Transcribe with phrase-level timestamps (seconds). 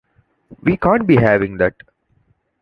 [0.63, 1.75] We can't be having that!